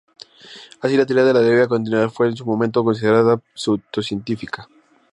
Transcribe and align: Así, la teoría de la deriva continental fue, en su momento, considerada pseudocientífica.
Así, 0.81 0.97
la 0.97 1.05
teoría 1.05 1.25
de 1.25 1.31
la 1.35 1.41
deriva 1.41 1.67
continental 1.67 2.09
fue, 2.09 2.27
en 2.27 2.35
su 2.35 2.43
momento, 2.43 2.83
considerada 2.83 3.39
pseudocientífica. 3.53 4.67